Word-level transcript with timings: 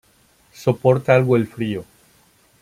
Soporta 0.51 1.13
algo 1.13 1.35
el 1.37 1.45
frío. 1.45 1.85